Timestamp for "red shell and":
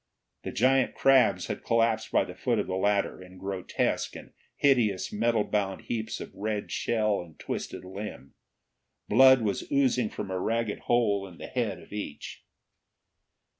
6.33-7.37